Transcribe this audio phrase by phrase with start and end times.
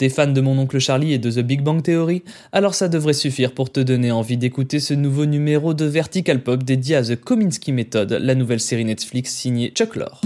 [0.00, 3.12] T'es fan de mon oncle Charlie et de The Big Bang Theory Alors ça devrait
[3.12, 7.16] suffire pour te donner envie d'écouter ce nouveau numéro de Vertical Pop dédié à The
[7.16, 10.22] Kominsky Method, la nouvelle série Netflix signée Chuck Lorre.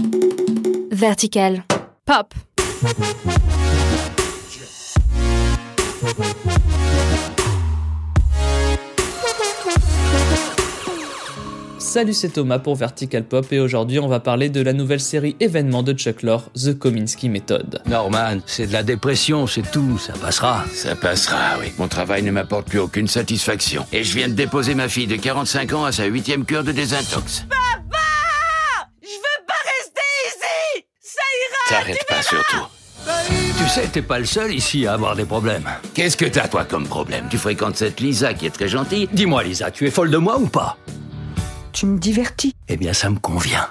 [0.93, 1.65] Vertical
[2.05, 2.33] Pop.
[11.95, 15.37] Salut, c'est Thomas pour Vertical Pop et aujourd'hui on va parler de la nouvelle série
[15.39, 17.81] événement de Chuck Lorre, The Kominsky Method.
[17.85, 20.65] Norman, c'est de la dépression, c'est tout, ça passera.
[20.73, 21.71] Ça passera, oui.
[21.77, 23.85] Mon travail ne m'apporte plus aucune satisfaction.
[23.93, 26.73] Et je viens de déposer ma fille de 45 ans à sa huitième cure de
[26.73, 27.45] désintox.
[27.47, 28.01] Papa
[29.01, 32.67] Je veux pas rester ici Ça ira T'arrêtes pas surtout.
[33.57, 35.63] Tu sais, t'es pas le seul ici à avoir des problèmes.
[35.93, 37.27] Qu'est-ce que t'as, toi, comme problème?
[37.29, 39.07] Tu fréquentes cette Lisa qui est très gentille?
[39.13, 40.77] Dis-moi, Lisa, tu es folle de moi ou pas?
[41.75, 42.53] Tu me divertis.
[42.69, 43.67] Eh bien, ça me convient.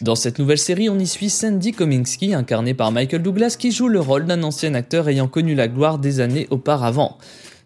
[0.00, 3.86] Dans cette nouvelle série, on y suit Sandy Kominsky, incarné par Michael Douglas, qui joue
[3.86, 7.18] le rôle d'un ancien acteur ayant connu la gloire des années auparavant.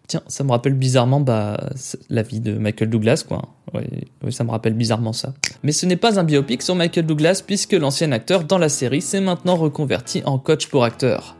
[0.07, 1.71] Tiens, ça me rappelle bizarrement bah,
[2.11, 3.41] la vie de Michael Douglas, quoi.
[3.73, 5.33] Oui, ça me rappelle bizarrement ça.
[5.63, 9.01] Mais ce n'est pas un biopic sur Michael Douglas, puisque l'ancien acteur dans la série
[9.01, 11.35] s'est maintenant reconverti en coach pour acteur.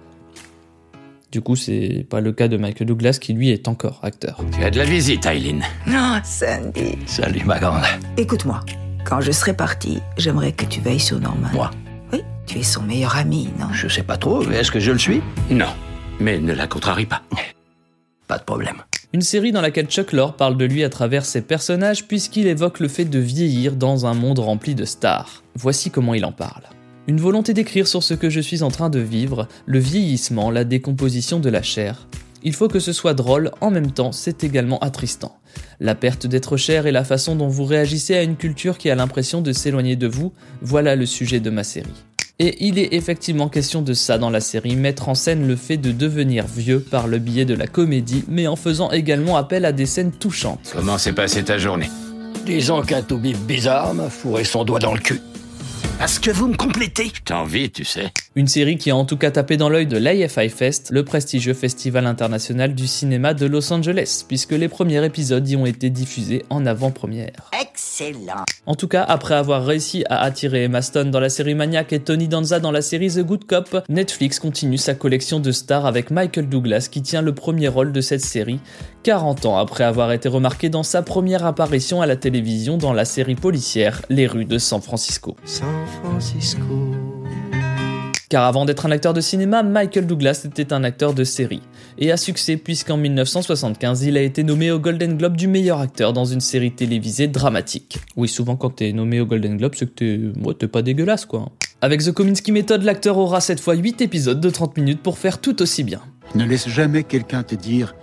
[1.31, 4.39] Du coup, c'est pas le cas de Michael Douglas qui lui est encore acteur.
[4.53, 5.61] Tu as de la visite, Eileen.
[5.85, 6.97] Non, Sandy.
[7.05, 7.83] Salut, ma grande.
[8.15, 8.61] Écoute-moi,
[9.05, 11.49] quand je serai partie, j'aimerais que tu veilles sur Norman.
[11.51, 11.71] Moi
[12.13, 13.67] Oui, tu es son meilleur ami, non?
[13.73, 15.21] Je sais pas trop, est-ce que je le suis?
[15.49, 15.67] Non,
[16.21, 17.21] mais ne la contrarie pas.
[18.27, 18.77] Pas de problème.
[19.13, 22.79] Une série dans laquelle Chuck Lorre parle de lui à travers ses personnages puisqu'il évoque
[22.79, 25.43] le fait de vieillir dans un monde rempli de stars.
[25.55, 26.63] Voici comment il en parle.
[27.07, 30.65] Une volonté d'écrire sur ce que je suis en train de vivre, le vieillissement, la
[30.65, 32.05] décomposition de la chair.
[32.43, 35.37] Il faut que ce soit drôle, en même temps c'est également attristant.
[35.79, 38.95] La perte d'être cher et la façon dont vous réagissez à une culture qui a
[38.95, 41.87] l'impression de s'éloigner de vous, voilà le sujet de ma série.
[42.39, 45.77] Et il est effectivement question de ça dans la série, mettre en scène le fait
[45.77, 49.71] de devenir vieux par le biais de la comédie, mais en faisant également appel à
[49.71, 50.73] des scènes touchantes.
[50.73, 51.89] Comment s'est passée ta journée?
[52.45, 55.21] Disons qu'un toubib bizarre m'a fourré son doigt dans le cul.
[55.99, 58.11] Est-ce que vous me complétez Je t'envie, tu sais.
[58.35, 61.55] Une série qui a en tout cas tapé dans l'œil de l'IFI Fest, le prestigieux
[61.55, 66.45] festival international du cinéma de Los Angeles, puisque les premiers épisodes y ont été diffusés
[66.51, 67.49] en avant-première.
[67.77, 68.43] Excellent.
[68.65, 71.99] En tout cas, après avoir réussi à attirer Emma Stone dans la série Maniac et
[71.99, 76.09] Tony Danza dans la série The Good Cop, Netflix continue sa collection de stars avec
[76.09, 78.59] Michael Douglas qui tient le premier rôle de cette série,
[79.03, 83.05] 40 ans après avoir été remarqué dans sa première apparition à la télévision dans la
[83.05, 85.35] série policière Les rues de San Francisco.
[88.29, 91.61] Car avant d'être un acteur de cinéma, Michael Douglas était un acteur de série.
[91.97, 96.11] Et à succès puisqu'en 1975, il a été nommé au Golden Globe du meilleur acteur
[96.11, 97.99] dans une série télévisée dramatique.
[98.17, 101.51] Oui, souvent quand t'es nommé au Golden Globe, c'est que t'es ouais, pas dégueulasse quoi.
[101.79, 105.39] Avec The Kominsky Method, l'acteur aura cette fois 8 épisodes de 30 minutes pour faire
[105.39, 106.01] tout aussi bien.
[106.35, 107.95] Ne laisse jamais quelqu'un te dire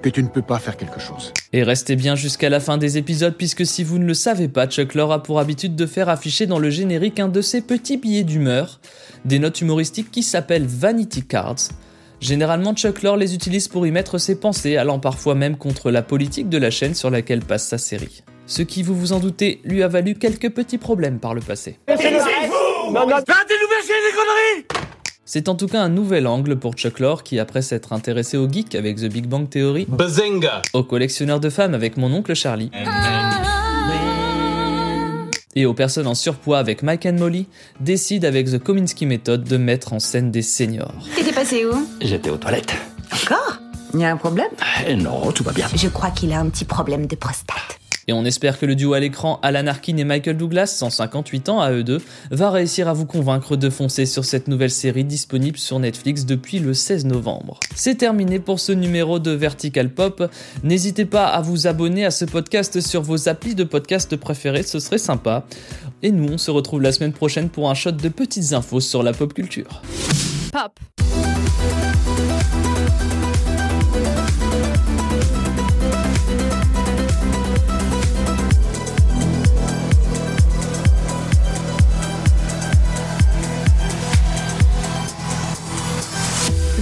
[0.00, 1.32] que tu ne peux pas faire quelque chose.
[1.52, 4.66] Et restez bien jusqu'à la fin des épisodes puisque si vous ne le savez pas,
[4.66, 7.96] Chuck Lorre a pour habitude de faire afficher dans le générique un de ses petits
[7.96, 8.80] billets d'humeur,
[9.24, 11.68] des notes humoristiques qui s'appellent Vanity Cards.
[12.20, 16.02] Généralement, Chuck Lorre les utilise pour y mettre ses pensées, allant parfois même contre la
[16.02, 18.24] politique de la chaîne sur laquelle passe sa série.
[18.46, 21.78] Ce qui, vous vous en doutez, lui a valu quelques petits problèmes par le passé.
[21.86, 22.10] C'est
[25.48, 28.74] en tout cas un nouvel angle pour Chuck Lorre qui, après s'être intéressé au geek
[28.74, 29.86] avec The Big Bang Theory,
[30.72, 32.70] au collectionneur de femmes avec mon oncle Charlie,
[35.54, 37.46] et aux personnes en surpoids avec Mike and Molly,
[37.80, 40.94] décide avec The Kominsky Method de mettre en scène des seniors.
[41.16, 41.88] T'étais passé où?
[42.00, 42.74] J'étais aux toilettes.
[43.12, 43.58] Encore?
[43.94, 44.50] Il y a un problème?
[44.86, 45.66] Eh non, tout va bien.
[45.74, 47.77] Je crois qu'il a un petit problème de prostate.
[48.08, 51.60] Et on espère que le duo à l'écran Alan Arkin et Michael Douglas, 158 ans
[51.60, 55.58] à eux deux, va réussir à vous convaincre de foncer sur cette nouvelle série disponible
[55.58, 57.60] sur Netflix depuis le 16 novembre.
[57.74, 60.30] C'est terminé pour ce numéro de Vertical Pop.
[60.64, 64.80] N'hésitez pas à vous abonner à ce podcast sur vos applis de podcast préférés, ce
[64.80, 65.44] serait sympa.
[66.02, 69.02] Et nous, on se retrouve la semaine prochaine pour un shot de petites infos sur
[69.02, 69.82] la pop culture.
[70.50, 70.97] Pop.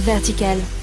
[0.07, 0.76] Vertical.